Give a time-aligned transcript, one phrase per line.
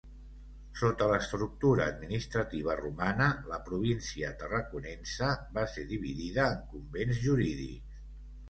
[0.77, 8.03] Sota l'estructura administrativa romana, la província Tarraconense va ser dividida en convents jurídics.